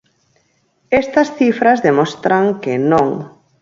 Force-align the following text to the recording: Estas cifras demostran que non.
Estas 1.01 1.27
cifras 1.37 1.79
demostran 1.87 2.43
que 2.63 2.73
non. 2.91 3.09